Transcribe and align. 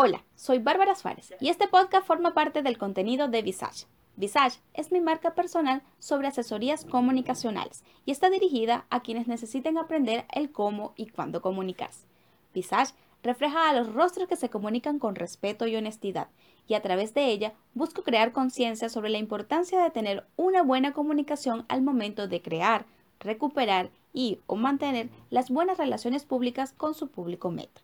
Hola, 0.00 0.24
soy 0.36 0.60
Bárbara 0.60 0.94
Suárez 0.94 1.34
y 1.40 1.48
este 1.48 1.66
podcast 1.66 2.06
forma 2.06 2.32
parte 2.32 2.62
del 2.62 2.78
contenido 2.78 3.26
de 3.26 3.42
Visage. 3.42 3.86
Visage 4.14 4.60
es 4.72 4.92
mi 4.92 5.00
marca 5.00 5.34
personal 5.34 5.82
sobre 5.98 6.28
asesorías 6.28 6.84
comunicacionales 6.84 7.82
y 8.06 8.12
está 8.12 8.30
dirigida 8.30 8.86
a 8.90 9.00
quienes 9.02 9.26
necesiten 9.26 9.76
aprender 9.76 10.24
el 10.32 10.52
cómo 10.52 10.92
y 10.94 11.08
cuándo 11.08 11.42
comunicarse. 11.42 12.06
Visage 12.54 12.94
refleja 13.24 13.68
a 13.68 13.72
los 13.72 13.92
rostros 13.92 14.28
que 14.28 14.36
se 14.36 14.50
comunican 14.50 15.00
con 15.00 15.16
respeto 15.16 15.66
y 15.66 15.74
honestidad 15.74 16.28
y 16.68 16.74
a 16.74 16.80
través 16.80 17.12
de 17.12 17.32
ella 17.32 17.54
busco 17.74 18.04
crear 18.04 18.30
conciencia 18.30 18.88
sobre 18.88 19.10
la 19.10 19.18
importancia 19.18 19.82
de 19.82 19.90
tener 19.90 20.28
una 20.36 20.62
buena 20.62 20.92
comunicación 20.92 21.66
al 21.68 21.82
momento 21.82 22.28
de 22.28 22.40
crear, 22.40 22.86
recuperar 23.18 23.90
y 24.12 24.38
o 24.46 24.54
mantener 24.54 25.08
las 25.30 25.50
buenas 25.50 25.76
relaciones 25.76 26.24
públicas 26.24 26.72
con 26.72 26.94
su 26.94 27.08
público 27.08 27.50
meta. 27.50 27.80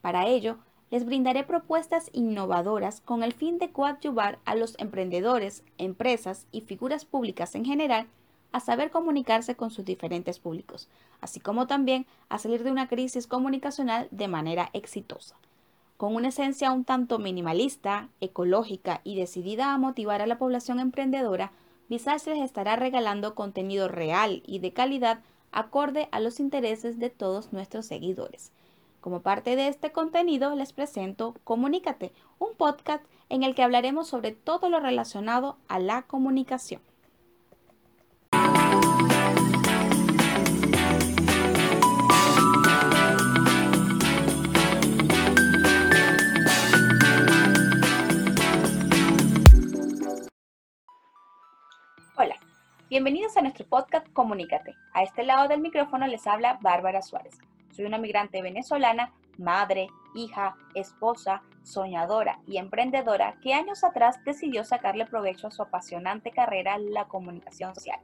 Para 0.00 0.28
ello, 0.28 0.58
les 0.90 1.04
brindaré 1.04 1.44
propuestas 1.44 2.10
innovadoras 2.12 3.00
con 3.00 3.22
el 3.22 3.32
fin 3.32 3.58
de 3.58 3.70
coadyuvar 3.70 4.38
a 4.44 4.54
los 4.54 4.78
emprendedores, 4.78 5.64
empresas 5.78 6.46
y 6.52 6.60
figuras 6.60 7.04
públicas 7.04 7.54
en 7.54 7.64
general 7.64 8.06
a 8.52 8.60
saber 8.60 8.90
comunicarse 8.90 9.56
con 9.56 9.70
sus 9.70 9.84
diferentes 9.84 10.38
públicos, 10.38 10.88
así 11.20 11.40
como 11.40 11.66
también 11.66 12.06
a 12.28 12.38
salir 12.38 12.62
de 12.62 12.70
una 12.70 12.88
crisis 12.88 13.26
comunicacional 13.26 14.08
de 14.10 14.28
manera 14.28 14.70
exitosa. 14.72 15.36
Con 15.96 16.14
una 16.14 16.28
esencia 16.28 16.72
un 16.72 16.84
tanto 16.84 17.18
minimalista, 17.18 18.08
ecológica 18.20 19.00
y 19.02 19.16
decidida 19.16 19.72
a 19.72 19.78
motivar 19.78 20.22
a 20.22 20.26
la 20.26 20.38
población 20.38 20.78
emprendedora, 20.78 21.52
Visage 21.88 22.34
les 22.34 22.42
estará 22.42 22.76
regalando 22.76 23.34
contenido 23.34 23.88
real 23.88 24.42
y 24.44 24.58
de 24.58 24.72
calidad 24.72 25.20
acorde 25.52 26.08
a 26.10 26.20
los 26.20 26.40
intereses 26.40 26.98
de 26.98 27.10
todos 27.10 27.52
nuestros 27.52 27.86
seguidores. 27.86 28.52
Como 29.06 29.22
parte 29.22 29.54
de 29.54 29.68
este 29.68 29.92
contenido 29.92 30.56
les 30.56 30.72
presento 30.72 31.36
Comunícate, 31.44 32.12
un 32.40 32.56
podcast 32.56 33.04
en 33.28 33.44
el 33.44 33.54
que 33.54 33.62
hablaremos 33.62 34.08
sobre 34.08 34.32
todo 34.32 34.68
lo 34.68 34.80
relacionado 34.80 35.58
a 35.68 35.78
la 35.78 36.02
comunicación. 36.02 36.82
Hola, 52.16 52.34
bienvenidos 52.90 53.36
a 53.36 53.42
nuestro 53.42 53.66
podcast 53.66 54.12
Comunícate. 54.12 54.74
A 54.92 55.04
este 55.04 55.22
lado 55.22 55.46
del 55.46 55.60
micrófono 55.60 56.08
les 56.08 56.26
habla 56.26 56.58
Bárbara 56.60 57.02
Suárez. 57.02 57.38
Soy 57.76 57.84
una 57.84 57.98
migrante 57.98 58.40
venezolana, 58.40 59.12
madre, 59.36 59.88
hija, 60.14 60.56
esposa, 60.74 61.42
soñadora 61.62 62.40
y 62.46 62.56
emprendedora 62.56 63.36
que 63.42 63.52
años 63.52 63.84
atrás 63.84 64.16
decidió 64.24 64.64
sacarle 64.64 65.04
provecho 65.04 65.48
a 65.48 65.50
su 65.50 65.60
apasionante 65.60 66.30
carrera 66.30 66.78
la 66.78 67.04
comunicación 67.04 67.74
social. 67.74 68.00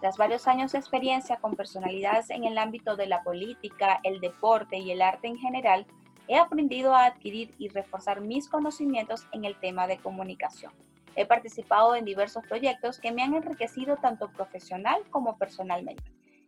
Tras 0.00 0.16
varios 0.16 0.48
años 0.48 0.72
de 0.72 0.78
experiencia 0.78 1.36
con 1.36 1.54
personalidades 1.54 2.30
en 2.30 2.44
el 2.44 2.56
ámbito 2.56 2.96
de 2.96 3.06
la 3.06 3.22
política, 3.22 4.00
el 4.04 4.20
deporte 4.20 4.78
y 4.78 4.90
el 4.90 5.02
arte 5.02 5.28
en 5.28 5.36
general, 5.36 5.86
he 6.26 6.38
aprendido 6.38 6.94
a 6.94 7.04
adquirir 7.04 7.54
y 7.58 7.68
reforzar 7.68 8.22
mis 8.22 8.48
conocimientos 8.48 9.26
en 9.32 9.44
el 9.44 9.54
tema 9.60 9.86
de 9.86 9.98
comunicación. 9.98 10.72
He 11.14 11.26
participado 11.26 11.94
en 11.94 12.06
diversos 12.06 12.42
proyectos 12.46 13.00
que 13.00 13.12
me 13.12 13.22
han 13.22 13.34
enriquecido 13.34 13.98
tanto 13.98 14.30
profesional 14.30 15.02
como 15.10 15.36
personalmente 15.36 16.02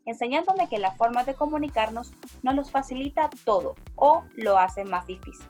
enseñándome 0.06 0.68
que 0.68 0.78
la 0.78 0.92
forma 0.92 1.24
de 1.24 1.34
comunicarnos 1.34 2.12
no 2.42 2.52
los 2.52 2.70
facilita 2.70 3.28
todo 3.44 3.74
o 3.96 4.24
lo 4.34 4.58
hace 4.58 4.84
más 4.84 5.06
difícil. 5.06 5.46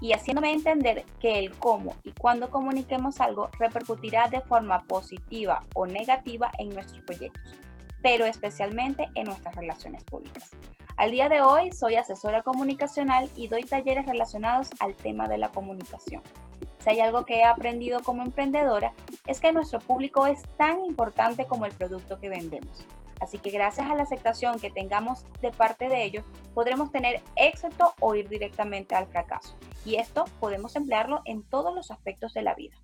Y 0.00 0.14
haciéndome 0.14 0.52
entender 0.52 1.04
que 1.20 1.38
el 1.38 1.52
cómo 1.58 1.94
y 2.02 2.12
cuándo 2.12 2.50
comuniquemos 2.50 3.20
algo 3.20 3.50
repercutirá 3.58 4.28
de 4.28 4.40
forma 4.40 4.82
positiva 4.84 5.62
o 5.74 5.86
negativa 5.86 6.50
en 6.58 6.70
nuestros 6.70 7.02
proyectos, 7.04 7.54
pero 8.02 8.24
especialmente 8.24 9.10
en 9.14 9.26
nuestras 9.26 9.54
relaciones 9.54 10.02
públicas. 10.04 10.50
Al 10.96 11.10
día 11.10 11.28
de 11.28 11.42
hoy 11.42 11.70
soy 11.72 11.96
asesora 11.96 12.42
comunicacional 12.42 13.30
y 13.36 13.48
doy 13.48 13.64
talleres 13.64 14.06
relacionados 14.06 14.68
al 14.80 14.94
tema 14.94 15.28
de 15.28 15.38
la 15.38 15.50
comunicación. 15.50 16.22
Si 16.78 16.90
hay 16.90 17.00
algo 17.00 17.26
que 17.26 17.40
he 17.40 17.44
aprendido 17.44 18.00
como 18.02 18.22
emprendedora 18.22 18.92
es 19.26 19.40
que 19.40 19.52
nuestro 19.52 19.80
público 19.80 20.26
es 20.26 20.42
tan 20.56 20.84
importante 20.84 21.46
como 21.46 21.66
el 21.66 21.72
producto 21.72 22.18
que 22.18 22.30
vendemos. 22.30 22.86
Así 23.20 23.38
que 23.38 23.50
gracias 23.50 23.88
a 23.88 23.94
la 23.94 24.02
aceptación 24.02 24.58
que 24.58 24.70
tengamos 24.70 25.26
de 25.40 25.50
parte 25.50 25.88
de 25.88 26.04
ellos, 26.04 26.24
podremos 26.54 26.90
tener 26.90 27.22
éxito 27.36 27.94
o 28.00 28.14
ir 28.14 28.28
directamente 28.28 28.94
al 28.94 29.06
fracaso. 29.06 29.56
Y 29.84 29.96
esto 29.96 30.24
podemos 30.40 30.74
emplearlo 30.74 31.22
en 31.26 31.42
todos 31.42 31.74
los 31.74 31.90
aspectos 31.90 32.32
de 32.34 32.42
la 32.42 32.54
vida. 32.54 32.76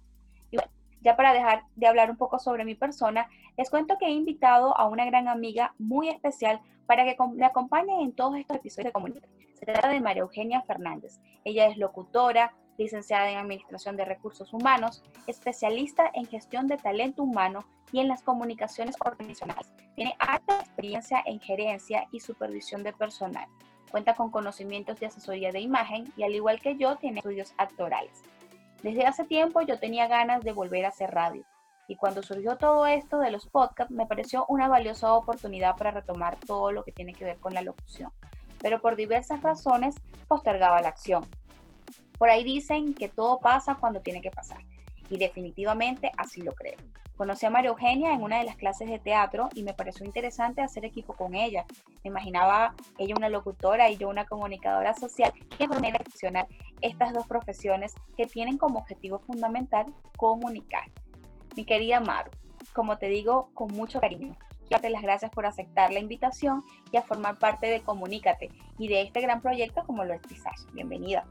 Y 0.50 0.56
bueno, 0.56 0.70
ya 1.00 1.16
para 1.16 1.32
dejar 1.32 1.62
de 1.74 1.86
hablar 1.86 2.10
un 2.10 2.16
poco 2.16 2.38
sobre 2.38 2.64
mi 2.64 2.74
persona, 2.74 3.28
les 3.56 3.70
cuento 3.70 3.96
que 3.98 4.06
he 4.06 4.10
invitado 4.10 4.76
a 4.76 4.86
una 4.86 5.04
gran 5.06 5.28
amiga 5.28 5.74
muy 5.78 6.08
especial 6.08 6.60
para 6.86 7.04
que 7.04 7.16
me 7.34 7.46
acompañe 7.46 8.02
en 8.02 8.12
todos 8.12 8.36
estos 8.36 8.58
episodios 8.58 8.86
de 8.86 8.92
comunidad. 8.92 9.28
Se 9.54 9.64
trata 9.64 9.88
de 9.88 10.00
María 10.00 10.22
Eugenia 10.22 10.62
Fernández. 10.62 11.18
Ella 11.44 11.66
es 11.66 11.78
locutora, 11.78 12.54
licenciada 12.78 13.30
en 13.30 13.38
Administración 13.38 13.96
de 13.96 14.04
Recursos 14.04 14.52
Humanos, 14.52 15.02
especialista 15.26 16.10
en 16.14 16.26
gestión 16.26 16.66
de 16.66 16.76
talento 16.76 17.22
humano 17.22 17.64
y 17.92 18.00
en 18.00 18.08
las 18.08 18.22
comunicaciones 18.22 18.96
organizacionales. 19.04 19.72
Tiene 19.94 20.14
alta 20.18 20.60
experiencia 20.60 21.22
en 21.24 21.40
gerencia 21.40 22.06
y 22.12 22.20
supervisión 22.20 22.82
de 22.82 22.92
personal. 22.92 23.48
Cuenta 23.90 24.14
con 24.14 24.30
conocimientos 24.30 24.98
de 25.00 25.06
asesoría 25.06 25.52
de 25.52 25.60
imagen 25.60 26.12
y 26.16 26.24
al 26.24 26.34
igual 26.34 26.60
que 26.60 26.76
yo 26.76 26.96
tiene 26.96 27.20
estudios 27.20 27.54
actorales. 27.56 28.22
Desde 28.82 29.06
hace 29.06 29.24
tiempo 29.24 29.62
yo 29.62 29.78
tenía 29.78 30.06
ganas 30.06 30.42
de 30.42 30.52
volver 30.52 30.84
a 30.84 30.88
hacer 30.88 31.10
radio 31.12 31.44
y 31.88 31.96
cuando 31.96 32.22
surgió 32.22 32.56
todo 32.56 32.86
esto 32.86 33.18
de 33.18 33.30
los 33.30 33.46
podcasts 33.46 33.92
me 33.92 34.06
pareció 34.06 34.44
una 34.48 34.68
valiosa 34.68 35.12
oportunidad 35.12 35.76
para 35.76 35.92
retomar 35.92 36.36
todo 36.46 36.72
lo 36.72 36.82
que 36.84 36.92
tiene 36.92 37.14
que 37.14 37.24
ver 37.24 37.38
con 37.38 37.54
la 37.54 37.62
locución, 37.62 38.10
pero 38.60 38.80
por 38.80 38.96
diversas 38.96 39.42
razones 39.42 39.94
postergaba 40.28 40.82
la 40.82 40.88
acción. 40.88 41.24
Por 42.18 42.30
ahí 42.30 42.44
dicen 42.44 42.94
que 42.94 43.08
todo 43.08 43.40
pasa 43.40 43.76
cuando 43.76 44.00
tiene 44.00 44.20
que 44.20 44.30
pasar 44.30 44.58
y 45.10 45.18
definitivamente 45.18 46.10
así 46.16 46.42
lo 46.42 46.52
creo. 46.52 46.76
Conocí 47.16 47.46
a 47.46 47.50
María 47.50 47.70
Eugenia 47.70 48.12
en 48.12 48.22
una 48.22 48.38
de 48.38 48.44
las 48.44 48.56
clases 48.56 48.90
de 48.90 48.98
teatro 48.98 49.48
y 49.54 49.62
me 49.62 49.72
pareció 49.72 50.04
interesante 50.04 50.60
hacer 50.60 50.84
equipo 50.84 51.14
con 51.14 51.34
ella. 51.34 51.64
Me 52.04 52.10
imaginaba 52.10 52.74
ella 52.98 53.14
una 53.16 53.30
locutora 53.30 53.88
y 53.90 53.96
yo 53.96 54.08
una 54.08 54.26
comunicadora 54.26 54.92
social. 54.94 55.32
Qué 55.56 55.66
manera 55.66 55.98
de 55.98 56.10
fusionar 56.10 56.46
estas 56.82 57.14
dos 57.14 57.26
profesiones 57.26 57.94
que 58.18 58.26
tienen 58.26 58.58
como 58.58 58.80
objetivo 58.80 59.18
fundamental 59.20 59.86
comunicar. 60.18 60.90
Mi 61.56 61.64
querida 61.64 62.00
Maru, 62.00 62.30
como 62.74 62.98
te 62.98 63.06
digo 63.06 63.48
con 63.54 63.68
mucho 63.72 63.98
cariño, 63.98 64.36
darte 64.68 64.90
las 64.90 65.00
gracias 65.00 65.30
por 65.30 65.46
aceptar 65.46 65.94
la 65.94 66.00
invitación 66.00 66.62
y 66.92 66.98
a 66.98 67.02
formar 67.02 67.38
parte 67.38 67.66
de 67.66 67.80
Comunícate 67.80 68.50
y 68.78 68.88
de 68.88 69.00
este 69.00 69.22
gran 69.22 69.40
proyecto 69.40 69.84
como 69.86 70.04
lo 70.04 70.12
es 70.12 70.20
Visage. 70.28 70.66
Bienvenida. 70.74 71.24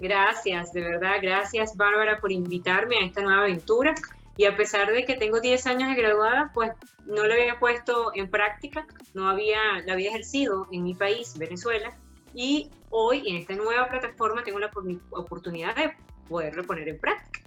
Gracias, 0.00 0.72
de 0.72 0.80
verdad, 0.80 1.16
gracias 1.20 1.76
Bárbara 1.76 2.20
por 2.20 2.32
invitarme 2.32 2.96
a 2.98 3.06
esta 3.06 3.22
nueva 3.22 3.42
aventura. 3.42 3.94
Y 4.36 4.46
a 4.46 4.56
pesar 4.56 4.90
de 4.92 5.04
que 5.04 5.14
tengo 5.14 5.40
10 5.40 5.66
años 5.66 5.90
de 5.90 6.00
graduada, 6.00 6.50
pues 6.54 6.72
no 7.04 7.26
lo 7.26 7.34
había 7.34 7.58
puesto 7.58 8.12
en 8.14 8.30
práctica, 8.30 8.86
no 9.12 9.28
había, 9.28 9.58
la 9.84 9.92
había 9.92 10.08
ejercido 10.08 10.66
en 10.72 10.84
mi 10.84 10.94
país, 10.94 11.36
Venezuela, 11.36 11.94
y 12.34 12.70
hoy 12.88 13.28
en 13.28 13.36
esta 13.36 13.54
nueva 13.54 13.88
plataforma 13.88 14.42
tengo 14.42 14.58
la 14.58 14.70
oportunidad 15.10 15.76
de 15.76 15.94
poderlo 16.28 16.64
poner 16.64 16.88
en 16.88 16.98
práctica. 16.98 17.40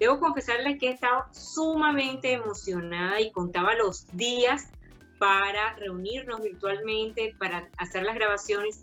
Debo 0.00 0.18
confesarles 0.18 0.80
que 0.80 0.88
he 0.88 0.92
estado 0.92 1.26
sumamente 1.32 2.32
emocionada 2.32 3.20
y 3.20 3.30
contaba 3.30 3.74
los 3.74 4.06
días 4.16 4.72
para 5.20 5.74
reunirnos 5.76 6.42
virtualmente, 6.42 7.36
para 7.38 7.68
hacer 7.76 8.02
las 8.02 8.16
grabaciones 8.16 8.80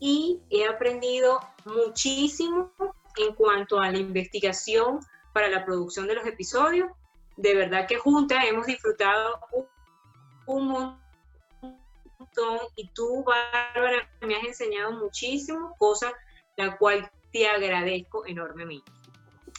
y 0.00 0.40
he 0.48 0.66
aprendido 0.66 1.38
muchísimo 1.66 2.72
en 3.16 3.34
cuanto 3.34 3.78
a 3.78 3.90
la 3.90 3.98
investigación 3.98 5.00
para 5.32 5.48
la 5.48 5.64
producción 5.64 6.06
de 6.06 6.14
los 6.14 6.26
episodios. 6.26 6.90
De 7.36 7.54
verdad 7.54 7.86
que 7.86 7.96
juntas 7.96 8.44
hemos 8.46 8.66
disfrutado 8.66 9.38
un 10.46 10.68
montón 10.68 12.58
y 12.76 12.88
tú, 12.88 13.24
Bárbara, 13.24 14.08
me 14.22 14.36
has 14.36 14.44
enseñado 14.44 14.92
muchísimo, 14.92 15.76
cosa 15.78 16.12
la 16.56 16.76
cual 16.76 17.10
te 17.32 17.46
agradezco 17.46 18.26
enormemente. 18.26 18.90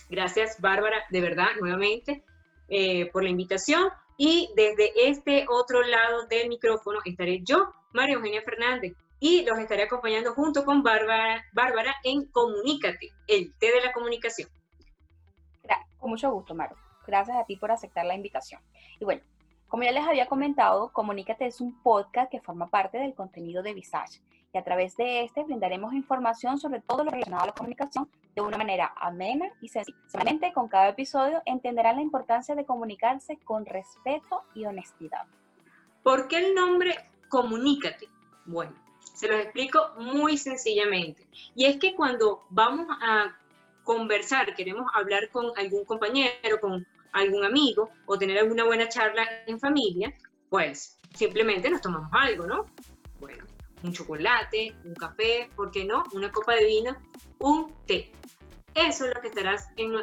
Gracias, 0.09 0.59
Bárbara, 0.59 0.97
de 1.09 1.21
verdad, 1.21 1.47
nuevamente, 1.59 2.23
eh, 2.67 3.09
por 3.11 3.23
la 3.23 3.29
invitación. 3.29 3.89
Y 4.17 4.49
desde 4.55 4.91
este 5.09 5.45
otro 5.49 5.81
lado 5.81 6.27
del 6.27 6.49
micrófono 6.49 6.99
estaré 7.05 7.41
yo, 7.43 7.73
María 7.93 8.15
Eugenia 8.15 8.41
Fernández, 8.43 8.93
y 9.21 9.45
los 9.45 9.57
estaré 9.59 9.83
acompañando 9.83 10.33
junto 10.33 10.65
con 10.65 10.81
Bárbara, 10.81 11.45
Bárbara 11.53 11.95
en 12.03 12.25
Comunícate, 12.25 13.11
el 13.27 13.53
té 13.59 13.67
de 13.71 13.81
la 13.85 13.93
comunicación. 13.93 14.49
Con 15.99 16.09
mucho 16.09 16.31
gusto, 16.31 16.55
Maro. 16.55 16.75
Gracias 17.05 17.37
a 17.37 17.45
ti 17.45 17.55
por 17.55 17.71
aceptar 17.71 18.05
la 18.05 18.15
invitación. 18.15 18.59
Y 18.99 19.05
bueno, 19.05 19.21
como 19.67 19.83
ya 19.83 19.91
les 19.91 20.03
había 20.03 20.25
comentado, 20.25 20.91
Comunícate 20.91 21.45
es 21.45 21.61
un 21.61 21.79
podcast 21.83 22.31
que 22.31 22.41
forma 22.41 22.71
parte 22.71 22.97
del 22.97 23.13
contenido 23.13 23.61
de 23.61 23.75
Visage 23.75 24.19
y 24.51 24.57
a 24.57 24.63
través 24.63 24.97
de 24.97 25.23
este 25.23 25.43
brindaremos 25.43 25.93
información 25.93 26.57
sobre 26.57 26.81
todo 26.81 27.03
lo 27.03 27.11
relacionado 27.11 27.43
a 27.43 27.47
la 27.47 27.53
comunicación 27.53 28.09
de 28.35 28.41
una 28.41 28.57
manera 28.57 28.91
amena 28.97 29.53
y 29.61 29.69
sencilla. 29.69 29.99
Solamente 30.07 30.51
con 30.53 30.67
cada 30.67 30.89
episodio 30.89 31.43
entenderán 31.45 31.97
la 31.97 32.01
importancia 32.01 32.55
de 32.55 32.65
comunicarse 32.65 33.37
con 33.37 33.67
respeto 33.67 34.41
y 34.55 34.65
honestidad. 34.65 35.27
¿Por 36.01 36.27
qué 36.27 36.39
el 36.39 36.55
nombre 36.55 36.95
Comunícate? 37.29 38.07
Bueno, 38.45 38.73
se 39.13 39.27
los 39.27 39.39
explico 39.41 39.91
muy 39.97 40.37
sencillamente. 40.37 41.27
Y 41.55 41.65
es 41.65 41.77
que 41.77 41.93
cuando 41.95 42.43
vamos 42.49 42.87
a 43.01 43.37
conversar, 43.83 44.55
queremos 44.55 44.89
hablar 44.93 45.29
con 45.29 45.51
algún 45.57 45.85
compañero, 45.85 46.59
con 46.59 46.85
algún 47.13 47.43
amigo 47.43 47.89
o 48.05 48.17
tener 48.17 48.37
alguna 48.37 48.63
buena 48.63 48.87
charla 48.89 49.27
en 49.45 49.59
familia, 49.59 50.13
pues 50.49 50.97
simplemente 51.13 51.69
nos 51.69 51.81
tomamos 51.81 52.09
algo, 52.13 52.45
¿no? 52.45 52.65
Bueno, 53.19 53.45
un 53.83 53.93
chocolate, 53.93 54.75
un 54.85 54.95
café, 54.95 55.49
¿por 55.55 55.71
qué 55.71 55.85
no? 55.85 56.03
Una 56.13 56.31
copa 56.31 56.55
de 56.55 56.65
vino, 56.65 56.95
un 57.39 57.73
té. 57.85 58.11
Eso 58.73 59.05
es 59.05 59.13
lo 59.13 59.21
que 59.21 59.27
estará 59.27 59.57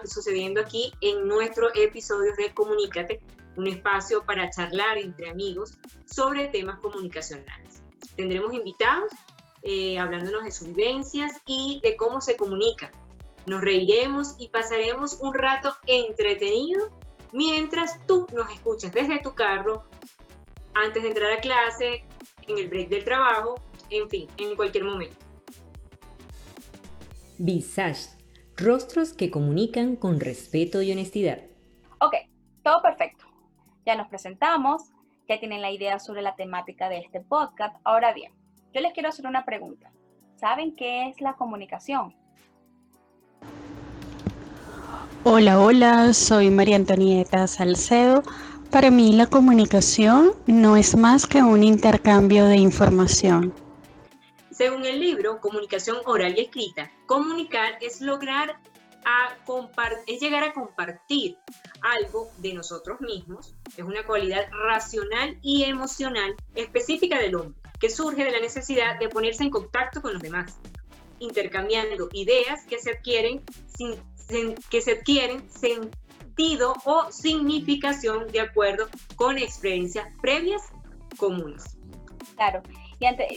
sucediendo 0.05 0.61
aquí 0.61 0.93
en 1.01 1.27
nuestro 1.27 1.75
episodio 1.75 2.35
de 2.37 2.53
Comunícate, 2.53 3.21
un 3.57 3.67
espacio 3.67 4.25
para 4.25 4.51
charlar 4.51 4.99
entre 4.99 5.31
amigos 5.31 5.79
sobre 6.05 6.49
temas 6.49 6.79
comunicacionales. 6.81 7.78
Tendremos 8.17 8.53
invitados 8.53 9.13
eh, 9.63 9.99
hablándonos 9.99 10.45
de 10.45 10.53
sus 10.53 10.69
vivencias 10.69 11.41
y 11.47 11.81
de 11.83 11.97
cómo 11.97 12.21
se 12.21 12.37
comunica. 12.37 12.93
Nos 13.47 13.61
reiremos 13.61 14.37
y 14.39 14.49
pasaremos 14.49 15.19
un 15.21 15.35
rato 15.35 15.75
entretenido 15.87 16.91
mientras 17.33 18.05
tú 18.07 18.27
nos 18.33 18.51
escuchas 18.53 18.93
desde 18.93 19.21
tu 19.21 19.35
carro, 19.35 19.85
antes 20.75 21.03
de 21.03 21.09
entrar 21.09 21.33
a 21.33 21.41
clase, 21.41 22.05
en 22.47 22.59
el 22.59 22.69
break 22.69 22.89
del 22.89 23.05
trabajo, 23.05 23.57
en 23.91 24.09
fin, 24.09 24.29
en 24.37 24.55
cualquier 24.55 24.85
momento. 24.85 25.17
Visage, 27.39 28.11
rostros 28.57 29.13
que 29.13 29.31
comunican 29.31 29.97
con 29.97 30.21
respeto 30.21 30.83
y 30.83 30.93
honestidad. 30.93 31.41
Ok, 32.01 32.15
todo 32.63 32.81
perfecto. 32.83 33.25
Ya 33.87 33.97
nos 33.97 34.09
presentamos, 34.09 34.83
ya 35.29 35.39
tienen 35.39 35.61
la 35.61 35.71
idea 35.71 35.99
sobre 35.99 36.23
la 36.23 36.35
temática 36.35 36.89
de 36.89 36.99
este 36.99 37.21
podcast. 37.21 37.77
Ahora 37.85 38.15
bien, 38.15 38.33
yo 38.73 38.81
les 38.81 38.93
quiero 38.95 39.11
hacer 39.11 39.27
una 39.27 39.45
pregunta. 39.45 39.93
¿Saben 40.37 40.75
qué 40.75 41.09
es 41.09 41.21
la 41.21 41.35
comunicación? 41.35 42.15
Hola, 45.25 45.61
hola, 45.61 46.15
soy 46.15 46.49
María 46.49 46.77
Antonieta 46.77 47.47
Salcedo. 47.47 48.23
Para 48.71 48.91
mí 48.91 49.13
la 49.13 49.27
comunicación 49.27 50.33
no 50.47 50.77
es 50.77 50.97
más 50.97 51.27
que 51.27 51.43
un 51.43 51.63
intercambio 51.63 52.47
de 52.47 52.57
información. 52.57 53.53
Según 54.51 54.87
el 54.87 55.01
libro 55.01 55.41
Comunicación 55.41 55.99
Oral 56.07 56.35
y 56.39 56.43
Escrita, 56.43 56.91
comunicar 57.07 57.79
es 57.81 58.01
lograr 58.01 58.59
a 59.09 59.39
es 60.07 60.21
llegar 60.21 60.45
a 60.45 60.53
compartir 60.53 61.39
algo 61.81 62.31
de 62.37 62.53
nosotros 62.53 63.01
mismos, 63.01 63.55
es 63.75 63.83
una 63.83 64.05
cualidad 64.05 64.51
racional 64.53 65.39
y 65.41 65.65
emocional 65.65 66.37
específica 66.55 67.19
del 67.19 67.35
hombre, 67.37 67.59
que 67.81 67.89
surge 67.89 68.23
de 68.23 68.31
la 68.31 68.41
necesidad 68.41 68.99
de 68.99 69.09
ponerse 69.09 69.45
en 69.45 69.51
contacto 69.51 70.03
con 70.03 70.13
los 70.13 70.21
demás, 70.21 70.59
intercambiando 71.21 72.11
ideas 72.13 72.67
que 72.67 72.79
se 72.79 72.91
adquieren 72.91 73.43
sin 73.77 73.97
que 74.69 74.83
se 74.83 74.93
adquieren 74.93 75.51
sentido 75.51 76.75
o 76.85 77.11
significación 77.11 78.31
de 78.31 78.41
acuerdo 78.41 78.89
con 79.17 79.39
experiencias 79.39 80.07
previas 80.21 80.61
comunes. 81.17 81.79
Claro. 82.37 82.63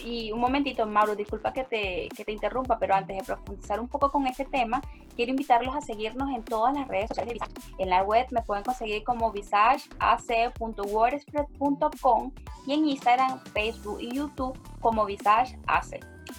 Y, 0.04 0.32
un 0.32 0.40
momentito, 0.40 0.88
Mauro, 0.88 1.16
disculpa 1.16 1.54
que 1.54 1.64
te, 1.64 2.10
que 2.16 2.26
te 2.26 2.32
interrumpa, 2.32 2.80
pero 2.80 2.96
antes 2.96 3.16
de 3.16 3.24
profundizar 3.24 3.80
un 3.80 3.88
poco 3.88 4.12
con 4.12 4.26
este 4.26 4.46
tema, 4.46 4.82
quiero 5.16 5.30
invitarlos 5.32 5.76
a 5.76 5.82
seguirnos 5.82 6.32
en 6.32 6.44
todas 6.44 6.74
las 6.74 6.88
redes 6.88 7.10
sociales 7.10 7.38
En 7.78 7.90
la 7.90 8.02
web 8.04 8.26
me 8.32 8.42
pueden 8.42 8.64
conseguir 8.64 9.04
como 9.04 9.32
visageac.wordpress.com 9.32 12.32
y 12.66 12.74
en 12.74 12.88
Instagram, 12.88 13.40
Facebook 13.54 14.02
y 14.02 14.16
YouTube 14.16 14.58
como 14.80 15.06
visageac. 15.06 15.60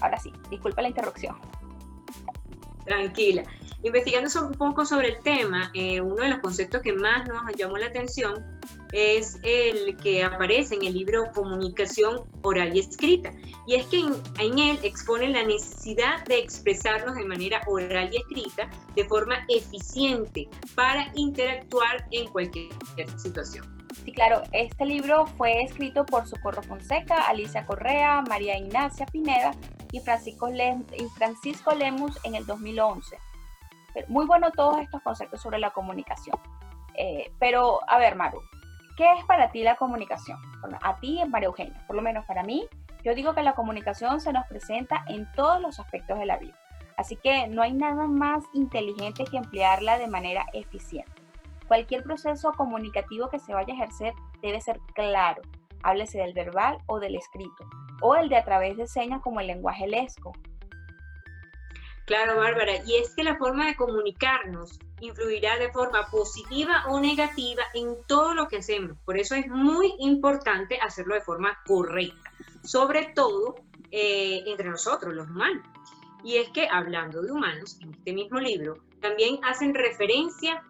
Ahora 0.01 0.19
sí, 0.19 0.33
disculpa 0.51 0.83
la 0.83 0.89
interrupción. 0.89 1.37
Tranquila. 2.85 3.45
Investigando 3.85 4.29
un 4.47 4.55
poco 4.55 4.85
sobre 4.85 5.11
el 5.11 5.23
tema, 5.23 5.71
eh, 5.75 6.01
uno 6.01 6.23
de 6.23 6.29
los 6.29 6.39
conceptos 6.39 6.83
que 6.83 6.93
más 6.93 7.29
nos 7.29 7.43
llamó 7.57 7.79
la 7.79 7.87
atención 7.87 8.35
es 8.93 9.39
el 9.43 9.97
que 9.97 10.23
aparece 10.23 10.75
en 10.75 10.85
el 10.85 10.95
libro 10.95 11.33
Comunicación 11.35 12.23
Oral 12.43 12.77
y 12.77 12.81
Escrita. 12.81 13.33
Y 13.67 13.77
es 13.77 13.87
que 13.87 14.01
en, 14.01 14.59
él 14.59 14.79
expone 14.83 15.29
la 15.29 15.45
necesidad 15.45 16.25
de 16.27 16.39
expresarnos 16.39 17.17
de 17.17 17.25
manera 17.25 17.63
oral 17.67 18.11
y 18.13 18.19
escrita 18.19 18.71
de 18.95 19.05
forma 19.05 19.45
eficiente 19.49 20.49
para 20.75 21.11
interactuar 21.15 22.07
en 22.11 22.29
cualquier 22.29 22.69
situación. 23.17 23.83
Sí, 24.05 24.13
claro, 24.13 24.43
este 24.53 24.85
libro 24.85 25.27
fue 25.27 25.63
escrito 25.63 26.05
por 26.05 26.27
Socorro 26.27 26.63
Fonseca, 26.63 27.23
Alicia 27.29 27.65
Correa, 27.65 28.23
María 28.23 28.59
Ignacia 28.59 29.07
Pineda 29.07 29.53
y 29.93 30.01
Francisco, 30.01 30.51
Lemus 31.75 32.19
en 32.25 32.35
el 32.35 32.45
2011. 32.47 33.17
Muy 34.09 34.27
bueno 34.27 34.51
todos 34.51 34.81
estos 34.81 35.03
conceptos 35.03 35.41
sobre 35.41 35.59
la 35.59 35.71
comunicación. 35.71 36.39
Eh, 36.95 37.31
pero, 37.39 37.81
a 37.87 37.99
ver, 37.99 38.17
Maru, 38.17 38.41
¿qué 39.03 39.13
es 39.19 39.25
para 39.25 39.51
ti 39.51 39.65
la 39.65 39.75
comunicación? 39.75 40.39
a 40.81 40.97
ti, 40.99 41.21
María 41.29 41.49
Eugenia, 41.49 41.85
por 41.89 41.97
lo 41.97 42.03
menos 42.03 42.25
para 42.25 42.45
mí, 42.45 42.69
yo 43.03 43.17
digo 43.17 43.35
que 43.35 43.43
la 43.43 43.57
comunicación 43.57 44.21
se 44.21 44.33
nos 44.33 44.47
presenta 44.47 45.05
en 45.09 45.27
todos 45.33 45.61
los 45.61 45.81
aspectos 45.81 46.21
de 46.21 46.27
la 46.27 46.39
vida. 46.39 46.57
Así 46.97 47.17
que 47.17 47.49
no 47.49 47.63
hay 47.63 47.73
nada 47.73 48.07
más 48.07 48.45
inteligente 48.53 49.25
que 49.25 49.39
emplearla 49.39 49.99
de 49.99 50.07
manera 50.07 50.47
eficiente. 50.53 51.11
Cualquier 51.67 52.05
proceso 52.05 52.53
comunicativo 52.53 53.29
que 53.29 53.41
se 53.41 53.53
vaya 53.53 53.73
a 53.73 53.77
ejercer 53.77 54.15
debe 54.41 54.61
ser 54.61 54.79
claro, 54.95 55.43
háblese 55.83 56.19
del 56.19 56.33
verbal 56.33 56.79
o 56.87 57.01
del 57.01 57.17
escrito, 57.17 57.69
o 58.03 58.15
el 58.15 58.29
de 58.29 58.37
a 58.37 58.45
través 58.45 58.77
de 58.77 58.87
señas 58.87 59.21
como 59.21 59.41
el 59.41 59.49
lenguaje 59.49 59.89
lesco, 59.89 60.33
Claro, 62.13 62.37
Bárbara, 62.37 62.73
y 62.85 62.97
es 62.97 63.15
que 63.15 63.25
la 63.25 63.39
forma 63.39 63.65
de 63.65 63.75
comunicarnos 63.75 64.79
influirá 65.01 65.57
de 65.57 65.73
forma 65.73 66.11
positiva 66.11 66.85
o 66.91 67.01
negativa 67.01 67.63
en 67.73 67.97
todo 68.07 68.35
lo 68.35 68.49
que 68.49 68.59
hacemos. 68.59 68.99
Por 69.07 69.17
eso 69.17 69.35
es 69.35 69.49
muy 69.49 69.95
importante 69.99 70.79
hacerlo 70.83 71.15
de 71.15 71.23
forma 71.23 71.59
correcta, 71.67 72.31
sobre 72.65 73.15
todo 73.15 73.55
eh, 73.91 74.43
entre 74.45 74.69
nosotros, 74.69 75.15
los 75.15 75.27
humanos. 75.27 75.67
Y 76.23 76.37
es 76.37 76.51
que 76.51 76.69
hablando 76.71 77.23
de 77.23 77.33
humanos, 77.33 77.79
en 77.81 77.95
este 77.95 78.13
mismo 78.13 78.39
libro, 78.41 78.75
también 79.01 79.39
hacen 79.43 79.75
referencia 79.75 80.63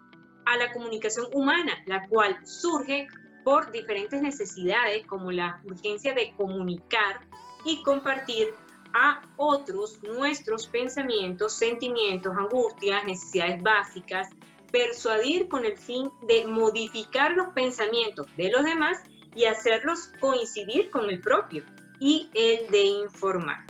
a 0.46 0.56
la 0.58 0.72
comunicación 0.72 1.26
humana, 1.32 1.72
la 1.86 2.06
cual 2.06 2.38
surge 2.46 3.08
por 3.42 3.72
diferentes 3.72 4.22
necesidades 4.22 5.04
como 5.08 5.32
la 5.32 5.60
urgencia 5.64 6.14
de 6.14 6.36
comunicar 6.36 7.18
y 7.64 7.82
compartir 7.82 8.54
a 8.94 9.22
otros 9.36 10.02
nuestros 10.02 10.66
pensamientos, 10.66 11.54
sentimientos, 11.54 12.36
angustias, 12.36 13.04
necesidades 13.04 13.62
básicas, 13.62 14.28
persuadir 14.70 15.48
con 15.48 15.64
el 15.64 15.76
fin 15.76 16.10
de 16.26 16.46
modificar 16.46 17.32
los 17.32 17.48
pensamientos 17.48 18.26
de 18.36 18.50
los 18.50 18.64
demás 18.64 18.98
y 19.34 19.44
hacerlos 19.44 20.10
coincidir 20.20 20.90
con 20.90 21.08
el 21.10 21.20
propio 21.20 21.64
y 22.00 22.30
el 22.34 22.70
de 22.70 22.84
informar. 22.84 23.64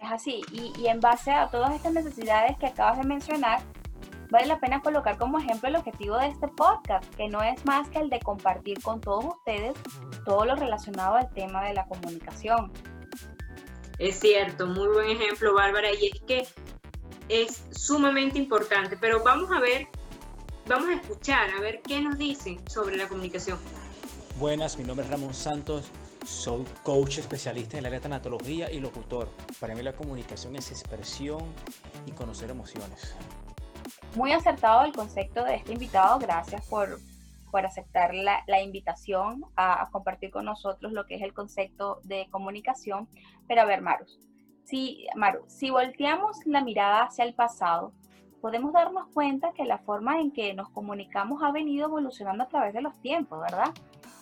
Es 0.00 0.10
así, 0.10 0.42
y, 0.52 0.86
en 0.86 1.00
base 1.00 1.30
a 1.30 1.48
todas 1.48 1.74
estas 1.74 1.92
necesidades 1.92 2.56
que 2.58 2.66
acabas 2.66 2.98
de 2.98 3.04
mencionar, 3.04 3.60
vale 4.30 4.46
la 4.46 4.58
pena 4.58 4.80
colocar 4.80 5.16
como 5.16 5.38
ejemplo 5.38 5.68
el 5.68 5.76
objetivo 5.76 6.16
de 6.18 6.28
este 6.28 6.48
podcast, 6.48 7.04
que 7.14 7.28
no 7.28 7.42
es 7.42 7.64
más 7.64 7.88
que 7.88 7.98
el 7.98 8.10
de 8.10 8.18
compartir 8.18 8.82
con 8.82 9.00
todos 9.00 9.24
ustedes 9.36 9.74
todo 10.24 10.44
lo 10.44 10.56
relacionado 10.56 11.16
al 11.16 11.32
tema 11.32 11.64
de 11.64 11.74
la 11.74 11.86
comunicación. 11.86 12.72
Es 14.02 14.18
cierto, 14.18 14.66
muy 14.66 14.88
buen 14.88 15.10
ejemplo, 15.10 15.54
Bárbara, 15.54 15.92
y 15.92 16.06
es 16.06 16.20
que 16.26 16.48
es 17.28 17.62
sumamente 17.70 18.36
importante, 18.36 18.96
pero 18.96 19.22
vamos 19.22 19.48
a 19.52 19.60
ver, 19.60 19.86
vamos 20.66 20.88
a 20.88 20.94
escuchar, 20.94 21.50
a 21.50 21.60
ver 21.60 21.80
qué 21.82 22.00
nos 22.00 22.18
dicen 22.18 22.58
sobre 22.68 22.96
la 22.96 23.06
comunicación. 23.06 23.60
Buenas, 24.40 24.76
mi 24.76 24.82
nombre 24.82 25.04
es 25.06 25.10
Ramón 25.12 25.32
Santos, 25.32 25.84
soy 26.26 26.64
coach 26.82 27.18
especialista 27.18 27.76
en 27.76 27.82
el 27.82 27.86
área 27.86 28.00
de 28.00 28.02
tanatología 28.02 28.72
y 28.72 28.80
locutor. 28.80 29.28
Para 29.60 29.76
mí 29.76 29.84
la 29.84 29.92
comunicación 29.92 30.56
es 30.56 30.72
expresión 30.72 31.44
y 32.04 32.10
conocer 32.10 32.50
emociones. 32.50 33.14
Muy 34.16 34.32
acertado 34.32 34.84
el 34.84 34.90
concepto 34.90 35.44
de 35.44 35.54
este 35.54 35.74
invitado, 35.74 36.18
gracias 36.18 36.66
por, 36.66 36.98
por 37.52 37.64
aceptar 37.64 38.14
la, 38.14 38.42
la 38.48 38.60
invitación 38.60 39.44
a, 39.54 39.82
a, 39.82 39.90
compartir 39.90 40.32
con 40.32 40.46
nosotros 40.46 40.92
lo 40.92 41.06
que 41.06 41.14
es 41.14 41.22
el 41.22 41.34
concepto 41.34 42.00
de 42.02 42.26
comunicación. 42.30 43.08
Pero 43.46 43.60
a 43.60 43.66
ver, 43.66 43.82
Maru, 43.82 44.06
si, 44.64 45.06
Maru, 45.14 45.44
si 45.46 45.70
volteamos 45.70 46.38
la 46.46 46.64
mirada 46.64 47.04
hacia 47.04 47.24
el 47.24 47.34
pasado, 47.34 47.92
podemos 48.40 48.72
darnos 48.72 49.06
cuenta 49.14 49.52
que 49.52 49.64
la 49.64 49.78
forma 49.78 50.20
en 50.20 50.32
que 50.32 50.54
nos 50.54 50.68
comunicamos 50.70 51.42
ha 51.42 51.52
venido 51.52 51.86
evolucionando 51.86 52.42
a 52.42 52.48
través 52.48 52.74
de 52.74 52.82
los 52.82 52.98
tiempos, 53.00 53.40
¿verdad? 53.40 53.72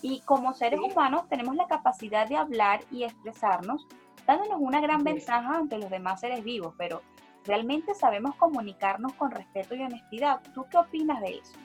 Y 0.03 0.21
como 0.23 0.53
seres 0.53 0.81
humanos 0.81 1.29
tenemos 1.29 1.57
la 1.57 1.67
capacidad 1.67 2.29
de 2.29 2.37
hablar 2.37 2.81
y 2.91 3.05
expresarnos 3.05 3.87
dándonos 4.27 4.61
una 4.61 4.81
gran 4.81 5.05
ventaja 5.05 5.57
ante 5.57 5.79
los 5.79 5.89
demás 5.89 6.21
seres 6.21 6.45
vivos, 6.45 6.75
pero 6.77 7.01
¿realmente 7.45 7.95
sabemos 7.95 8.35
comunicarnos 8.37 9.15
con 9.15 9.31
respeto 9.31 9.75
y 9.75 9.83
honestidad? 9.83 10.41
¿Tú 10.55 10.67
qué 10.71 10.77
opinas 10.77 11.21
de 11.21 11.39
eso? 11.39 11.59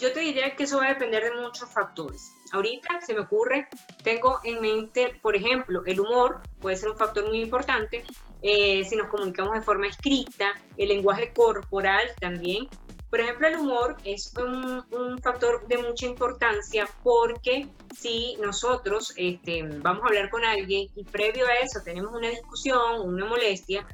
Yo 0.00 0.12
te 0.12 0.20
diría 0.20 0.56
que 0.56 0.64
eso 0.64 0.78
va 0.78 0.86
a 0.86 0.94
depender 0.94 1.22
de 1.24 1.32
muchos 1.32 1.68
factores. 1.70 2.32
Ahorita 2.52 3.00
se 3.02 3.12
me 3.12 3.20
ocurre, 3.20 3.68
tengo 4.02 4.40
en 4.44 4.60
mente, 4.60 5.14
por 5.20 5.36
ejemplo, 5.36 5.82
el 5.84 6.00
humor 6.00 6.40
puede 6.58 6.76
ser 6.76 6.88
un 6.88 6.96
factor 6.96 7.28
muy 7.28 7.42
importante. 7.42 8.02
Eh, 8.40 8.82
si 8.84 8.96
nos 8.96 9.08
comunicamos 9.08 9.52
de 9.54 9.60
forma 9.60 9.86
escrita, 9.86 10.52
el 10.78 10.88
lenguaje 10.88 11.32
corporal 11.34 12.08
también. 12.18 12.66
Por 13.10 13.20
ejemplo, 13.20 13.48
el 13.48 13.56
humor 13.56 13.96
es 14.04 14.32
un, 14.36 14.84
un 14.90 15.18
factor 15.20 15.66
de 15.66 15.78
mucha 15.78 16.06
importancia 16.06 16.88
porque 17.02 17.68
si 17.94 18.36
nosotros 18.40 19.12
este, 19.16 19.62
vamos 19.64 20.04
a 20.04 20.06
hablar 20.06 20.30
con 20.30 20.44
alguien 20.44 20.88
y 20.94 21.04
previo 21.04 21.46
a 21.46 21.54
eso 21.54 21.80
tenemos 21.84 22.12
una 22.12 22.30
discusión, 22.30 23.00
una 23.02 23.26
molestia, 23.26 23.86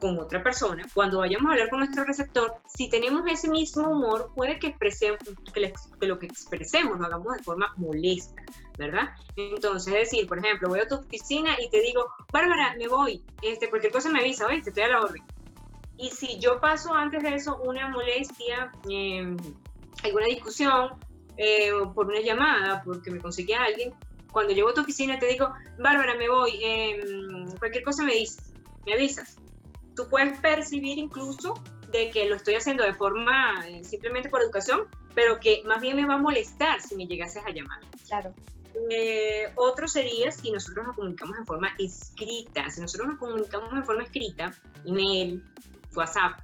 con 0.00 0.18
otra 0.18 0.42
persona, 0.42 0.84
cuando 0.94 1.18
vayamos 1.18 1.48
a 1.48 1.52
hablar 1.52 1.70
con 1.70 1.80
nuestro 1.80 2.04
receptor, 2.04 2.54
si 2.66 2.88
tenemos 2.88 3.22
ese 3.28 3.48
mismo 3.48 3.88
humor, 3.88 4.32
puede 4.34 4.58
que, 4.58 4.68
expresemos, 4.68 5.18
que, 5.52 6.06
lo 6.06 6.18
que 6.18 6.26
expresemos 6.26 6.98
lo 6.98 7.06
hagamos 7.06 7.36
de 7.36 7.42
forma 7.42 7.72
molesta, 7.76 8.42
¿verdad? 8.78 9.10
Entonces, 9.36 9.92
es 9.92 10.10
decir, 10.10 10.26
por 10.26 10.38
ejemplo, 10.38 10.68
voy 10.68 10.80
a 10.80 10.88
tu 10.88 10.96
oficina 10.96 11.56
y 11.60 11.68
te 11.70 11.80
digo, 11.82 12.06
Bárbara, 12.32 12.74
me 12.78 12.88
voy, 12.88 13.22
este, 13.42 13.68
cualquier 13.68 13.92
cosa 13.92 14.08
me 14.10 14.20
avisa, 14.20 14.46
oye, 14.46 14.62
te 14.62 14.70
estoy 14.70 14.84
a 14.84 14.88
la 14.88 15.00
orden. 15.02 15.22
Y 15.98 16.10
si 16.10 16.38
yo 16.38 16.60
paso 16.60 16.94
antes 16.94 17.22
de 17.22 17.34
eso 17.34 17.58
una 17.62 17.88
molestia, 17.88 18.72
eh, 18.88 19.36
alguna 20.02 20.26
discusión, 20.26 20.92
eh, 21.36 21.72
por 21.94 22.06
una 22.06 22.20
llamada, 22.20 22.82
porque 22.84 23.10
me 23.10 23.20
conseguí 23.20 23.52
a 23.52 23.64
alguien, 23.64 23.92
cuando 24.32 24.54
llego 24.54 24.70
a 24.70 24.74
tu 24.74 24.80
oficina 24.80 25.18
te 25.18 25.26
digo, 25.26 25.52
Bárbara, 25.78 26.14
me 26.14 26.28
voy, 26.28 26.58
em, 26.62 27.50
cualquier 27.58 27.84
cosa 27.84 28.02
me 28.02 28.14
dices, 28.14 28.54
me 28.86 28.94
avisas 28.94 29.36
tú 30.00 30.08
puedes 30.08 30.38
percibir 30.38 30.98
incluso 30.98 31.54
de 31.90 32.10
que 32.10 32.26
lo 32.26 32.36
estoy 32.36 32.54
haciendo 32.54 32.84
de 32.84 32.94
forma 32.94 33.66
eh, 33.68 33.84
simplemente 33.84 34.30
por 34.30 34.40
educación, 34.40 34.86
pero 35.14 35.38
que 35.40 35.62
más 35.66 35.80
bien 35.82 35.96
me 35.96 36.06
va 36.06 36.14
a 36.14 36.18
molestar 36.18 36.80
si 36.80 36.96
me 36.96 37.06
llegases 37.06 37.44
a 37.44 37.50
llamar. 37.50 37.80
Claro. 38.06 38.32
Eh, 38.90 39.52
otro 39.56 39.88
sería 39.88 40.30
si 40.30 40.52
nosotros 40.52 40.86
nos 40.86 40.96
comunicamos 40.96 41.36
en 41.36 41.46
forma 41.46 41.74
escrita. 41.78 42.70
Si 42.70 42.80
nosotros 42.80 43.08
nos 43.08 43.18
comunicamos 43.18 43.72
en 43.74 43.84
forma 43.84 44.04
escrita, 44.04 44.54
email, 44.86 45.44
WhatsApp, 45.94 46.40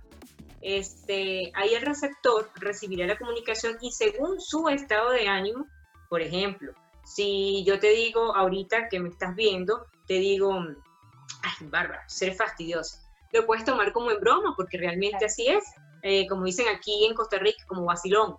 este, 0.61 1.51
ahí 1.55 1.73
el 1.75 1.83
receptor 1.83 2.51
recibirá 2.57 3.07
la 3.07 3.17
comunicación 3.17 3.79
y 3.81 3.93
según 3.93 4.41
su 4.41 4.69
estado 4.69 5.11
de 5.11 5.29
ánimo, 5.29 5.67
por 6.11 6.21
ejemplo, 6.21 6.73
si 7.05 7.65
yo 7.65 7.79
te 7.79 7.91
digo 7.91 8.35
ahorita 8.35 8.89
que 8.91 8.99
me 8.99 9.09
estás 9.09 9.35
viendo, 9.35 9.87
te 10.07 10.15
digo, 10.15 10.53
ay, 10.53 11.67
Bárbara, 11.69 12.05
ser 12.09 12.35
fastidiosa 12.35 13.06
lo 13.37 13.47
puedes 13.47 13.65
tomar 13.65 13.93
como 13.93 14.11
en 14.11 14.21
broma, 14.21 14.55
porque 14.57 14.79
realmente 14.79 15.25
así 15.25 15.47
es, 15.49 15.65
eh, 16.03 16.27
como 16.29 16.45
dicen 16.45 16.67
aquí 16.69 17.05
en 17.05 17.15
Costa 17.15 17.39
Rica, 17.39 17.65
como 17.67 17.85
vacilón. 17.85 18.37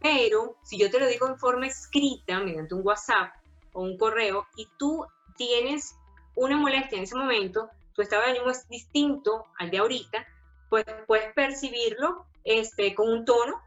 Pero 0.00 0.56
si 0.62 0.78
yo 0.78 0.90
te 0.90 0.98
lo 0.98 1.06
digo 1.06 1.26
en 1.26 1.38
forma 1.38 1.66
escrita, 1.66 2.40
mediante 2.40 2.74
un 2.74 2.86
WhatsApp 2.86 3.34
o 3.72 3.82
un 3.82 3.96
correo, 3.96 4.46
y 4.56 4.66
tú 4.78 5.06
tienes 5.36 5.94
una 6.34 6.56
molestia 6.56 6.98
en 6.98 7.04
ese 7.04 7.16
momento, 7.16 7.68
tu 7.94 8.02
estado 8.02 8.22
de 8.22 8.30
ánimo 8.30 8.50
es 8.50 8.68
distinto 8.68 9.44
al 9.58 9.70
de 9.70 9.78
ahorita, 9.78 10.26
pues 10.68 10.84
puedes 11.06 11.32
percibirlo 11.34 12.26
este, 12.44 12.94
con 12.94 13.08
un 13.08 13.24
tono 13.24 13.60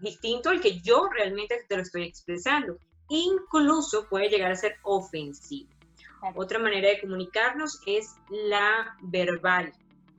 distinto 0.00 0.50
al 0.50 0.60
que 0.60 0.80
yo 0.80 1.08
realmente 1.08 1.64
te 1.68 1.76
lo 1.76 1.82
estoy 1.82 2.04
expresando. 2.04 2.78
Incluso 3.08 4.08
puede 4.08 4.28
llegar 4.28 4.52
a 4.52 4.56
ser 4.56 4.76
ofensivo. 4.82 5.70
Otra 6.34 6.58
manera 6.58 6.88
de 6.88 7.00
comunicarnos 7.00 7.80
es 7.86 8.16
la 8.28 8.96
verbal 9.00 9.72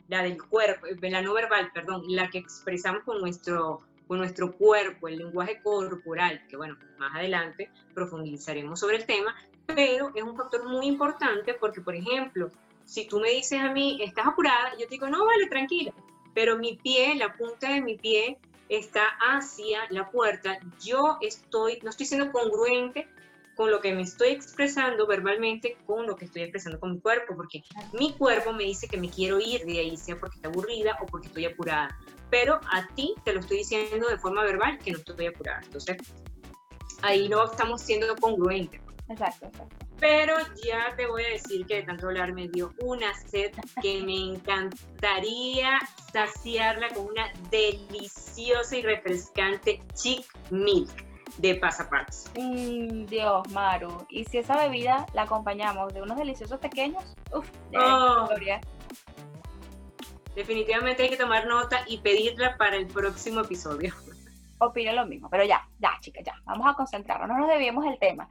la 0.08 0.24
del 0.24 0.42
cuerpo, 0.42 0.88
eh, 0.88 1.10
la 1.10 1.22
no 1.22 1.34
verbal, 1.34 1.72
perdón, 1.74 2.04
la 2.08 2.30
que 2.30 2.38
expresamos 2.38 3.04
con 3.04 3.20
nuestro, 3.20 3.82
con 4.08 4.18
nuestro 4.20 4.54
cuerpo, 4.54 5.08
el 5.08 5.18
lenguaje 5.18 5.62
corporal, 5.62 6.42
que 6.48 6.58
bueno, 6.58 6.78
más 6.98 7.16
adelante 7.16 7.70
profundizaremos 7.94 8.80
sobre 8.80 8.98
el 8.98 9.06
tema, 9.06 9.36
pero 9.66 10.12
es 10.16 10.24
un 10.24 10.36
factor 10.36 10.68
muy 10.68 10.86
importante 10.88 11.54
porque, 11.54 11.82
por 11.82 11.96
ejemplo, 11.96 12.52
si 12.86 13.06
tú 13.08 13.20
me 13.20 13.32
dices 13.32 13.60
a 13.60 13.72
mí, 13.72 14.00
estás 14.02 14.28
apurada, 14.28 14.72
yo 14.74 14.86
te 14.86 14.92
digo, 14.92 15.08
no, 15.08 15.26
vale, 15.26 15.48
tranquila, 15.48 15.94
pero 16.34 16.58
mi 16.58 16.76
pie, 16.78 17.16
la 17.16 17.34
punta 17.34 17.74
de 17.74 17.82
mi 17.82 17.98
pie 17.98 18.38
está 18.70 19.04
hacia 19.20 19.82
la 19.90 20.10
puerta, 20.10 20.58
yo 20.84 21.18
estoy, 21.22 21.80
no 21.84 21.90
estoy 21.90 22.06
siendo 22.06 22.32
congruente 22.32 23.08
con 23.58 23.72
lo 23.72 23.82
que 23.82 23.94
me 23.94 24.04
estoy 24.04 24.30
expresando 24.30 25.08
verbalmente, 25.08 25.76
con 25.86 26.06
lo 26.06 26.16
que 26.16 26.26
estoy 26.26 26.44
expresando 26.44 26.80
con 26.80 26.94
mi 26.94 27.00
cuerpo, 27.00 27.36
porque 27.36 27.64
mi 27.92 28.14
cuerpo 28.14 28.54
me 28.54 28.64
dice 28.64 28.88
que 28.88 28.98
me 28.98 29.10
quiero 29.10 29.40
ir 29.40 29.66
de 29.66 29.80
ahí, 29.80 29.98
sea 29.98 30.16
porque 30.16 30.36
está 30.36 30.48
aburrida 30.48 30.96
o 31.02 31.08
porque 31.08 31.28
estoy 31.28 31.46
apurada. 31.46 31.98
Pero 32.30 32.60
a 32.72 32.88
ti 32.96 33.16
te 33.26 33.34
lo 33.34 33.40
estoy 33.40 33.58
diciendo 33.58 34.08
de 34.08 34.18
forma 34.20 34.44
verbal 34.44 34.78
que 34.78 34.92
no 34.92 35.00
estoy 35.00 35.26
apurada. 35.26 35.62
Entonces, 35.64 35.98
ahí 37.02 37.28
no 37.28 37.44
estamos 37.46 37.82
siendo 37.82 38.16
congruentes. 38.16 38.80
Exacto, 39.10 39.48
exacto. 39.48 39.76
Pero 40.00 40.36
ya 40.64 40.96
te 40.96 41.08
voy 41.08 41.24
a 41.24 41.30
decir 41.30 41.66
que 41.66 41.76
de 41.76 41.84
tanto 41.84 42.08
hablar 42.08 42.34
me 42.34 42.48
dio 42.50 42.72
una 42.82 43.12
sed 43.16 43.52
que 43.82 44.04
me 44.04 44.36
encantaría 44.36 45.80
saciarla 46.14 46.90
con 46.90 47.08
una 47.08 47.32
deliciosa 47.50 48.78
y 48.78 48.84
refrescante 48.84 49.82
chick 49.96 50.26
milk 50.52 51.07
de 51.38 51.56
pasapartes. 51.56 52.32
Mm, 52.38 53.06
Dios, 53.06 53.50
Maru. 53.52 54.06
Y 54.10 54.26
si 54.26 54.38
esa 54.40 54.58
bebida 54.58 55.06
la 55.14 55.24
acompañamos 55.24 55.94
de 55.94 56.02
unos 56.02 56.18
deliciosos 56.18 56.60
pequeños, 56.60 57.16
uff, 57.34 57.50
oh. 57.76 58.28
Definitivamente 60.36 61.04
hay 61.04 61.10
que 61.10 61.18
tomar 61.18 61.48
nota 61.48 61.80
y 61.88 61.98
pedirla 61.98 62.58
para 62.58 62.76
el 62.76 62.88
próximo 62.88 63.42
episodio. 63.42 63.94
Opino 64.60 64.92
lo 64.92 65.06
mismo, 65.06 65.30
pero 65.30 65.44
ya, 65.44 65.68
ya, 65.80 65.92
chicas, 66.00 66.24
ya. 66.26 66.34
Vamos 66.46 66.68
a 66.68 66.74
concentrarnos, 66.74 67.28
no 67.28 67.38
nos 67.38 67.48
debíamos 67.48 67.86
el 67.86 68.00
tema. 68.00 68.28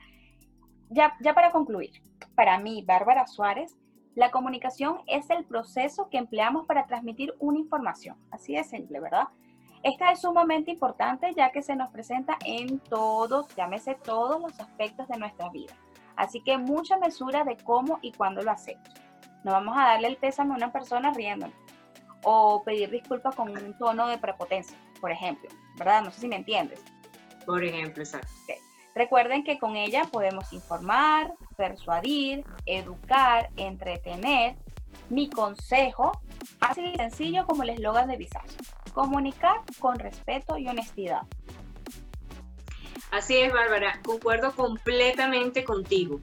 Ya, 0.88 1.16
ya 1.20 1.34
para 1.34 1.50
concluir, 1.50 1.90
para 2.34 2.58
mí, 2.58 2.84
Bárbara 2.86 3.26
Suárez, 3.26 3.76
la 4.14 4.30
comunicación 4.30 5.00
es 5.06 5.28
el 5.30 5.44
proceso 5.44 6.08
que 6.08 6.18
empleamos 6.18 6.66
para 6.66 6.86
transmitir 6.86 7.34
una 7.38 7.58
información. 7.58 8.16
Así 8.30 8.54
de 8.54 8.64
simple, 8.64 8.98
¿verdad? 8.98 9.28
Esta 9.82 10.12
es 10.12 10.20
sumamente 10.20 10.70
importante 10.70 11.32
ya 11.34 11.52
que 11.52 11.62
se 11.62 11.76
nos 11.76 11.90
presenta 11.90 12.36
en 12.44 12.78
todos, 12.80 13.46
llámese 13.56 13.94
todos 13.94 14.40
los 14.40 14.58
aspectos 14.58 15.06
de 15.08 15.18
nuestra 15.18 15.48
vida. 15.50 15.74
Así 16.16 16.42
que 16.42 16.58
mucha 16.58 16.98
mesura 16.98 17.44
de 17.44 17.56
cómo 17.58 17.98
y 18.02 18.12
cuándo 18.12 18.42
lo 18.42 18.50
hacemos. 18.50 18.88
No 19.44 19.52
vamos 19.52 19.76
a 19.76 19.82
darle 19.82 20.08
el 20.08 20.16
pésame 20.16 20.54
a 20.54 20.56
una 20.56 20.72
persona 20.72 21.12
riéndonos 21.12 21.56
o 22.24 22.62
pedir 22.64 22.90
disculpas 22.90 23.34
con 23.36 23.50
un 23.50 23.78
tono 23.78 24.08
de 24.08 24.18
prepotencia, 24.18 24.76
por 25.00 25.12
ejemplo, 25.12 25.48
¿verdad? 25.78 26.02
No 26.02 26.10
sé 26.10 26.22
si 26.22 26.28
me 26.28 26.36
entiendes. 26.36 26.82
Por 27.44 27.62
ejemplo, 27.62 28.02
exacto. 28.02 28.28
Recuerden 28.96 29.44
que 29.44 29.58
con 29.58 29.76
ella 29.76 30.04
podemos 30.10 30.52
informar, 30.52 31.34
persuadir, 31.56 32.44
educar, 32.64 33.50
entretener. 33.56 34.56
Mi 35.10 35.28
consejo, 35.30 36.10
así 36.60 36.82
de 36.82 36.96
sencillo 36.96 37.46
como 37.46 37.62
el 37.62 37.70
eslogan 37.70 38.08
de 38.08 38.16
Visage 38.16 38.56
Comunicar 38.96 39.60
con 39.78 39.98
respeto 39.98 40.56
y 40.56 40.66
honestidad. 40.68 41.20
Así 43.10 43.36
es, 43.36 43.52
Bárbara, 43.52 44.00
concuerdo 44.02 44.52
completamente 44.56 45.64
contigo. 45.64 46.18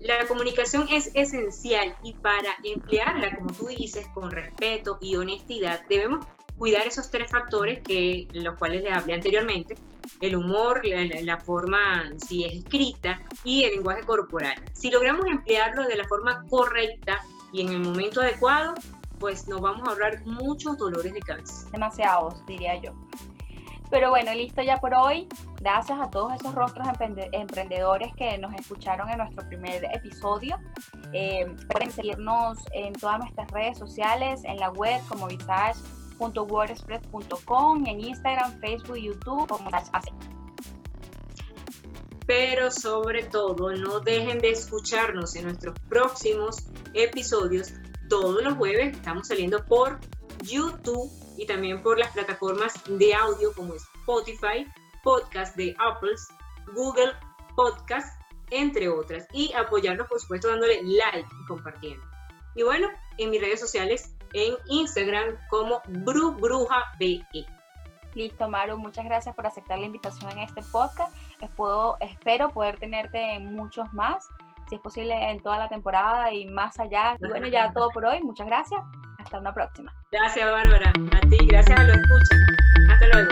La 0.00 0.26
comunicación 0.26 0.88
es 0.90 1.12
esencial 1.14 1.94
y 2.02 2.14
para 2.14 2.50
emplearla, 2.64 3.36
como 3.36 3.52
tú 3.52 3.68
dices, 3.68 4.08
con 4.08 4.32
respeto 4.32 4.98
y 5.00 5.14
honestidad, 5.14 5.80
debemos 5.88 6.26
cuidar 6.58 6.88
esos 6.88 7.08
tres 7.08 7.30
factores 7.30 7.82
que 7.84 8.26
los 8.32 8.58
cuales 8.58 8.82
les 8.82 8.92
hablé 8.92 9.14
anteriormente, 9.14 9.76
el 10.20 10.34
humor, 10.34 10.84
la, 10.84 11.20
la, 11.22 11.38
forma 11.38 12.10
si 12.16 12.44
es 12.46 12.52
escrita 12.54 13.20
y 13.44 13.62
el 13.62 13.76
lenguaje 13.76 14.02
corporal. 14.02 14.56
Si 14.72 14.90
logramos 14.90 15.24
emplearlo 15.26 15.84
de 15.84 15.94
la 15.94 16.08
forma 16.08 16.44
correcta 16.50 17.20
y 17.52 17.60
en 17.60 17.68
el 17.68 17.78
momento 17.78 18.22
adecuado, 18.22 18.74
pues 19.18 19.48
nos 19.48 19.60
vamos 19.60 19.86
a 19.86 19.90
ahorrar 19.92 20.24
muchos 20.26 20.78
dolores 20.78 21.12
de 21.12 21.20
cabeza. 21.20 21.68
Demasiados, 21.70 22.44
diría 22.46 22.80
yo. 22.80 22.92
Pero 23.90 24.10
bueno, 24.10 24.32
listo 24.34 24.62
ya 24.62 24.76
por 24.78 24.94
hoy. 24.94 25.26
Gracias 25.60 26.00
a 26.00 26.08
todos 26.10 26.32
esos 26.34 26.54
rostros 26.54 26.88
emprendedores 27.32 28.14
que 28.16 28.38
nos 28.38 28.54
escucharon 28.54 29.10
en 29.10 29.18
nuestro 29.18 29.46
primer 29.48 29.84
episodio. 29.94 30.58
Eh, 31.12 31.46
pueden 31.70 31.92
seguirnos 31.92 32.58
en 32.72 32.94
todas 32.94 33.18
nuestras 33.20 33.48
redes 33.52 33.78
sociales, 33.78 34.42
en 34.44 34.56
la 34.56 34.70
web 34.70 35.00
como 35.08 35.28
visage.wordpress.com, 35.28 37.86
en 37.86 38.00
Instagram, 38.00 38.58
Facebook, 38.60 38.96
YouTube, 38.96 39.46
como. 39.48 39.70
Pero 42.26 42.72
sobre 42.72 43.22
todo, 43.22 43.72
no 43.72 44.00
dejen 44.00 44.40
de 44.40 44.50
escucharnos 44.50 45.36
en 45.36 45.44
nuestros 45.44 45.78
próximos 45.88 46.64
episodios 46.92 47.72
todos 48.08 48.42
los 48.42 48.54
jueves 48.54 48.96
estamos 48.96 49.28
saliendo 49.28 49.64
por 49.64 49.98
YouTube 50.42 51.10
y 51.36 51.46
también 51.46 51.82
por 51.82 51.98
las 51.98 52.12
plataformas 52.12 52.74
de 52.88 53.14
audio 53.14 53.52
como 53.54 53.74
Spotify, 53.74 54.66
Podcast 55.02 55.56
de 55.56 55.74
Apple, 55.78 56.14
Google 56.74 57.12
Podcast 57.54 58.20
entre 58.50 58.88
otras. 58.88 59.26
Y 59.32 59.52
apoyarnos, 59.54 60.06
por 60.08 60.20
supuesto, 60.20 60.48
dándole 60.48 60.82
like 60.82 61.28
y 61.42 61.46
compartiendo. 61.46 62.04
Y 62.54 62.62
bueno, 62.62 62.88
en 63.18 63.30
mis 63.30 63.40
redes 63.40 63.60
sociales, 63.60 64.14
en 64.32 64.54
Instagram 64.68 65.36
como 65.50 65.82
BruBrujaBE. 65.88 67.24
Listo, 68.14 68.48
Maru, 68.48 68.78
muchas 68.78 69.04
gracias 69.04 69.34
por 69.34 69.46
aceptar 69.46 69.78
la 69.78 69.86
invitación 69.86 70.30
en 70.32 70.38
este 70.38 70.62
podcast. 70.72 71.14
Espero 72.00 72.50
poder 72.50 72.78
tenerte 72.78 73.34
en 73.34 73.54
muchos 73.54 73.92
más, 73.92 74.26
si 74.68 74.76
es 74.76 74.80
posible 74.80 75.30
en 75.30 75.40
toda 75.40 75.58
la 75.58 75.68
temporada 75.68 76.32
y 76.32 76.46
más 76.46 76.78
allá. 76.78 77.16
Y 77.20 77.28
bueno, 77.28 77.46
ya 77.48 77.72
todo 77.72 77.90
por 77.90 78.04
hoy. 78.04 78.22
Muchas 78.22 78.46
gracias. 78.46 78.80
Hasta 79.18 79.38
una 79.38 79.52
próxima. 79.52 79.92
Gracias, 80.12 80.50
Bárbara. 80.50 80.90
A 80.90 81.20
ti, 81.28 81.38
gracias 81.46 81.78
a 81.78 81.84
los 81.84 81.96
escuchas. 81.96 82.38
Hasta 82.90 83.06
luego. 83.08 83.30